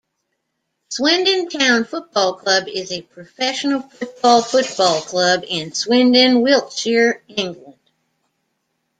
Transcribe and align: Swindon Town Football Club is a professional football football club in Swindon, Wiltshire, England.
Swindon 0.89 1.47
Town 1.47 1.83
Football 1.85 2.33
Club 2.33 2.67
is 2.67 2.91
a 2.91 3.03
professional 3.03 3.81
football 3.81 4.41
football 4.41 4.99
club 5.01 5.43
in 5.47 5.75
Swindon, 5.75 6.41
Wiltshire, 6.41 7.21
England. 7.27 7.77